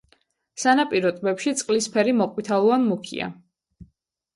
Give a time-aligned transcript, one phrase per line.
[0.63, 3.33] სანაპირო ტბებში წყლის ფერი მოყვითალო ან მუქია.